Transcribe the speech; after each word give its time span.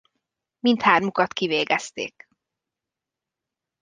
Mindhármukat 0.59 1.33
kivégezték. 1.33 2.27